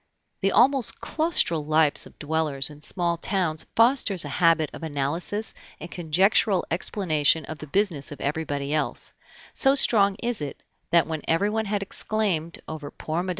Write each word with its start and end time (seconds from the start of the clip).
The 0.39 0.51
almost 0.51 0.99
claustral 0.99 1.63
lives 1.63 2.07
of 2.07 2.17
dwellers 2.17 2.71
in 2.71 2.81
small 2.81 3.17
towns 3.17 3.67
fosters 3.75 4.25
a 4.25 4.29
habit 4.29 4.71
of 4.73 4.81
analysis 4.81 5.53
and 5.79 5.91
conjectural 5.91 6.65
explanation 6.71 7.45
of 7.45 7.59
the 7.59 7.67
business 7.67 8.11
of 8.11 8.19
everybody 8.19 8.73
else; 8.73 9.13
so 9.53 9.75
strong 9.75 10.15
is 10.15 10.41
it, 10.41 10.63
that 10.89 11.05
when 11.05 11.21
everyone 11.27 11.65
had 11.65 11.83
exclaimed 11.83 12.57
over 12.67 12.89
poor 12.89 13.21
Mme. 13.21 13.29